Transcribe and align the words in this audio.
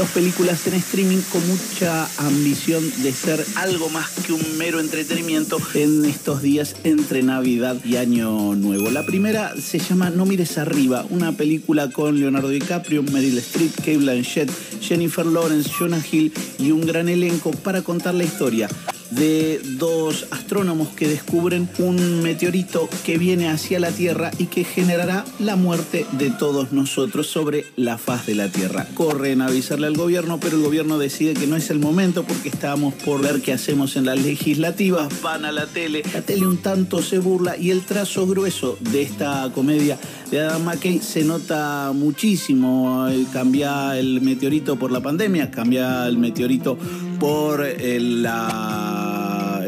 Dos 0.00 0.08
películas 0.12 0.66
en 0.66 0.72
streaming 0.72 1.20
con 1.30 1.46
mucha 1.46 2.08
ambición 2.16 2.82
de 3.02 3.12
ser 3.12 3.44
algo 3.56 3.90
más 3.90 4.08
que 4.26 4.32
un 4.32 4.56
mero 4.56 4.80
entretenimiento 4.80 5.58
en 5.74 6.06
estos 6.06 6.40
días 6.40 6.74
entre 6.84 7.22
Navidad 7.22 7.76
y 7.84 7.96
Año 7.96 8.54
Nuevo. 8.54 8.90
La 8.90 9.04
primera 9.04 9.54
se 9.60 9.78
llama 9.78 10.08
No 10.08 10.24
mires 10.24 10.56
arriba, 10.56 11.04
una 11.10 11.32
película 11.32 11.90
con 11.90 12.18
Leonardo 12.18 12.48
DiCaprio, 12.48 13.02
Meryl 13.02 13.36
Streep, 13.36 13.76
Kate 13.76 13.98
Blanchett, 13.98 14.50
Jennifer 14.80 15.26
Lawrence, 15.26 15.70
Jonah 15.78 16.02
Hill 16.10 16.32
y 16.58 16.70
un 16.70 16.86
gran 16.86 17.10
elenco 17.10 17.50
para 17.50 17.82
contar 17.82 18.14
la 18.14 18.24
historia 18.24 18.70
de 19.10 19.60
dos 19.78 20.26
astrónomos 20.30 20.88
que 20.88 21.08
descubren 21.08 21.68
un 21.78 22.22
meteorito 22.22 22.88
que 23.04 23.18
viene 23.18 23.48
hacia 23.48 23.80
la 23.80 23.90
Tierra 23.90 24.30
y 24.38 24.46
que 24.46 24.64
generará 24.64 25.24
la 25.38 25.56
muerte 25.56 26.06
de 26.12 26.30
todos 26.30 26.72
nosotros 26.72 27.26
sobre 27.26 27.66
la 27.76 27.98
faz 27.98 28.26
de 28.26 28.34
la 28.34 28.48
Tierra. 28.48 28.86
Corren 28.94 29.42
a 29.42 29.46
avisarle 29.46 29.86
al 29.86 29.96
gobierno, 29.96 30.38
pero 30.40 30.56
el 30.56 30.62
gobierno 30.62 30.98
decide 30.98 31.34
que 31.34 31.46
no 31.46 31.56
es 31.56 31.70
el 31.70 31.78
momento 31.78 32.24
porque 32.24 32.48
estábamos 32.48 32.94
por 32.94 33.20
ver 33.20 33.42
qué 33.42 33.52
hacemos 33.52 33.96
en 33.96 34.06
las 34.06 34.20
legislativas, 34.20 35.08
van 35.22 35.44
a 35.44 35.52
la 35.52 35.66
tele, 35.66 36.02
la 36.12 36.22
tele 36.22 36.46
un 36.46 36.58
tanto 36.58 37.02
se 37.02 37.18
burla 37.18 37.56
y 37.56 37.70
el 37.70 37.82
trazo 37.82 38.26
grueso 38.26 38.78
de 38.80 39.02
esta 39.02 39.50
comedia 39.54 39.98
de 40.30 40.40
Adam 40.40 40.64
McKay 40.64 41.00
se 41.00 41.24
nota 41.24 41.92
muchísimo. 41.94 43.06
Cambia 43.32 43.98
el 43.98 44.20
meteorito 44.20 44.76
por 44.76 44.92
la 44.92 45.00
pandemia, 45.00 45.50
cambia 45.50 46.06
el 46.06 46.18
meteorito 46.18 46.78
por 47.18 47.66
la 47.80 48.99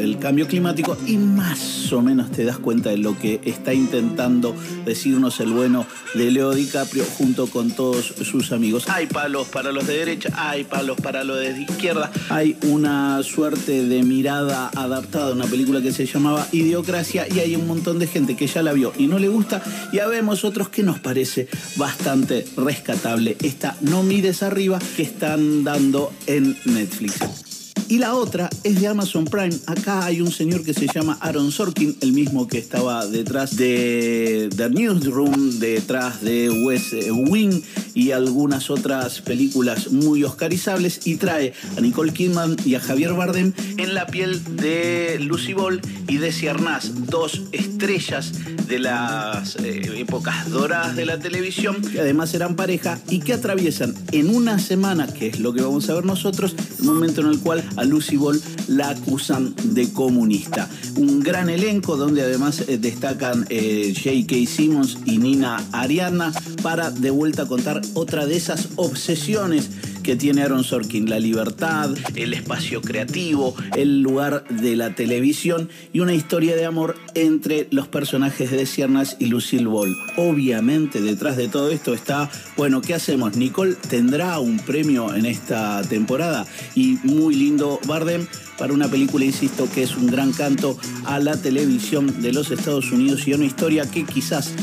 el 0.03 0.19
cambio 0.19 0.47
climático 0.47 0.97
y 1.05 1.17
más 1.17 1.91
o 1.91 2.01
menos 2.01 2.31
te 2.31 2.43
das 2.43 2.57
cuenta 2.57 2.89
de 2.89 2.97
lo 2.97 3.17
que 3.17 3.41
está 3.45 3.73
intentando 3.73 4.55
decirnos 4.85 5.39
el 5.39 5.51
bueno 5.51 5.85
de 6.13 6.31
Leo 6.31 6.53
DiCaprio 6.53 7.05
junto 7.17 7.47
con 7.47 7.71
todos 7.71 8.13
sus 8.21 8.51
amigos. 8.51 8.87
Hay 8.89 9.07
palos 9.07 9.47
para 9.47 9.71
los 9.71 9.87
de 9.87 9.97
derecha, 9.97 10.29
hay 10.35 10.63
palos 10.63 10.97
para 11.01 11.23
los 11.23 11.39
de 11.39 11.61
izquierda, 11.61 12.11
hay 12.29 12.57
una 12.63 13.21
suerte 13.23 13.85
de 13.85 14.03
mirada 14.03 14.69
adaptada 14.75 15.29
a 15.29 15.33
una 15.33 15.45
película 15.45 15.81
que 15.81 15.91
se 15.91 16.05
llamaba 16.05 16.47
Idiocracia 16.51 17.25
y 17.33 17.39
hay 17.39 17.55
un 17.55 17.67
montón 17.67 17.99
de 17.99 18.07
gente 18.07 18.35
que 18.35 18.47
ya 18.47 18.61
la 18.61 18.73
vio 18.73 18.93
y 18.97 19.07
no 19.07 19.19
le 19.19 19.27
gusta 19.27 19.61
y 19.91 19.97
vemos 19.97 20.43
otros 20.43 20.69
que 20.69 20.83
nos 20.83 20.99
parece 20.99 21.47
bastante 21.77 22.45
rescatable 22.57 23.37
esta 23.41 23.75
No 23.81 24.03
mires 24.03 24.43
arriba 24.43 24.79
que 24.95 25.03
están 25.03 25.63
dando 25.63 26.11
en 26.27 26.57
Netflix. 26.65 27.42
Y 27.87 27.97
la 27.99 28.15
otra 28.15 28.49
es 28.63 28.79
de 28.79 28.87
Amazon 28.87 29.25
Prime. 29.25 29.55
Acá 29.65 30.05
hay 30.05 30.21
un 30.21 30.31
señor 30.31 30.63
que 30.63 30.73
se 30.73 30.87
llama 30.87 31.17
Aaron 31.21 31.51
Sorkin, 31.51 31.95
el 32.01 32.13
mismo 32.13 32.47
que 32.47 32.57
estaba 32.57 33.05
detrás 33.05 33.55
de 33.55 34.49
The 34.55 34.69
Newsroom, 34.69 35.59
detrás 35.59 36.21
de 36.21 36.49
West 36.49 36.93
Wing 37.11 37.61
y 37.93 38.11
algunas 38.11 38.69
otras 38.69 39.21
películas 39.21 39.91
muy 39.91 40.23
oscarizables 40.23 41.05
y 41.05 41.15
trae 41.15 41.53
a 41.77 41.81
Nicole 41.81 42.13
Kidman 42.13 42.55
y 42.65 42.75
a 42.75 42.79
Javier 42.79 43.13
Bardem 43.13 43.53
en 43.77 43.93
la 43.93 44.07
piel 44.07 44.41
de 44.55 45.17
Lucy 45.19 45.53
Ball 45.53 45.81
y 46.07 46.17
de 46.17 46.33
Arnaz, 46.49 46.91
dos 47.07 47.43
estrellas 47.51 48.33
de 48.67 48.79
las 48.79 49.55
eh, 49.57 49.99
épocas 49.99 50.49
doradas 50.49 50.95
de 50.95 51.05
la 51.05 51.19
televisión, 51.19 51.81
que 51.81 51.99
además 51.99 52.33
eran 52.33 52.55
pareja 52.55 52.99
y 53.09 53.19
que 53.19 53.33
atraviesan 53.33 53.93
en 54.11 54.33
una 54.33 54.59
semana, 54.59 55.07
que 55.07 55.27
es 55.27 55.39
lo 55.39 55.53
que 55.53 55.61
vamos 55.61 55.89
a 55.89 55.93
ver 55.93 56.05
nosotros, 56.05 56.55
el 56.79 56.85
momento 56.85 57.21
en 57.21 57.27
el 57.27 57.39
cual 57.39 57.63
a 57.75 57.83
Lucy 57.83 58.17
Ball 58.17 58.41
la 58.67 58.89
acusan 58.89 59.53
de 59.63 59.91
comunista. 59.91 60.69
Un 60.95 61.19
gran 61.19 61.49
elenco 61.49 61.97
donde 61.97 62.21
además 62.23 62.63
eh, 62.67 62.77
destacan 62.77 63.45
eh, 63.49 63.93
J.K. 63.95 64.49
Simmons 64.49 64.97
y 65.05 65.17
Nina 65.17 65.63
Ariana 65.71 66.31
para 66.61 66.89
de 66.89 67.09
vuelta 67.09 67.45
contar 67.45 67.81
otra 67.93 68.25
de 68.25 68.35
esas 68.35 68.69
obsesiones 68.75 69.69
que 70.03 70.15
tiene 70.17 70.43
Aaron 70.43 70.63
Sorkin, 70.63 71.09
la 71.09 71.19
libertad, 71.19 71.89
el 72.15 72.33
espacio 72.33 72.81
creativo, 72.81 73.55
el 73.75 74.01
lugar 74.01 74.43
de 74.49 74.75
la 74.75 74.93
televisión 74.95 75.69
y 75.93 76.01
una 76.01 76.13
historia 76.13 76.55
de 76.55 76.65
amor 76.65 76.95
entre 77.15 77.67
los 77.71 77.87
personajes 77.87 78.51
de 78.51 78.65
Ciernas 78.65 79.15
y 79.19 79.27
Lucille 79.27 79.65
Ball. 79.65 79.95
Obviamente 80.17 81.01
detrás 81.01 81.37
de 81.37 81.47
todo 81.47 81.71
esto 81.71 81.93
está, 81.93 82.29
bueno, 82.57 82.81
¿qué 82.81 82.93
hacemos? 82.93 83.37
Nicole 83.37 83.75
tendrá 83.89 84.39
un 84.39 84.59
premio 84.59 85.15
en 85.15 85.25
esta 85.25 85.81
temporada 85.83 86.45
y 86.75 86.97
muy 87.03 87.35
lindo 87.35 87.79
Bardem 87.87 88.27
para 88.57 88.73
una 88.73 88.87
película, 88.87 89.25
insisto, 89.25 89.67
que 89.73 89.83
es 89.83 89.95
un 89.95 90.07
gran 90.07 90.31
canto 90.31 90.77
a 91.05 91.19
la 91.19 91.37
televisión 91.37 92.21
de 92.21 92.33
los 92.33 92.51
Estados 92.51 92.91
Unidos 92.91 93.27
y 93.27 93.33
una 93.33 93.45
historia 93.45 93.89
que 93.89 94.05
quizás 94.05 94.53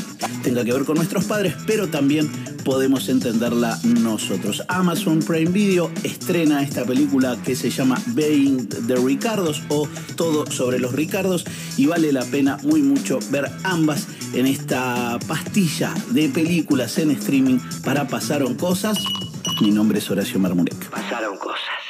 tenga 0.43 0.63
que 0.63 0.73
ver 0.73 0.85
con 0.85 0.95
nuestros 0.95 1.25
padres, 1.25 1.55
pero 1.67 1.87
también 1.87 2.29
podemos 2.63 3.09
entenderla 3.09 3.79
nosotros. 3.83 4.63
Amazon 4.67 5.19
Prime 5.19 5.51
Video 5.51 5.91
estrena 6.03 6.63
esta 6.63 6.85
película 6.85 7.37
que 7.43 7.55
se 7.55 7.69
llama 7.69 8.01
Being 8.07 8.67
the 8.87 8.95
Ricardos 8.95 9.61
o 9.69 9.87
Todo 10.15 10.49
sobre 10.49 10.79
los 10.79 10.93
Ricardos 10.93 11.45
y 11.77 11.85
vale 11.85 12.11
la 12.11 12.23
pena 12.25 12.57
muy 12.63 12.81
mucho 12.81 13.19
ver 13.29 13.51
ambas 13.63 14.07
en 14.33 14.45
esta 14.45 15.19
pastilla 15.27 15.93
de 16.11 16.29
películas 16.29 16.97
en 16.97 17.11
streaming 17.11 17.59
para 17.83 18.07
Pasaron 18.07 18.55
Cosas. 18.55 18.97
Mi 19.61 19.71
nombre 19.71 19.99
es 19.99 20.09
Horacio 20.09 20.39
Marmurek. 20.39 20.89
Pasaron 20.89 21.37
cosas. 21.37 21.80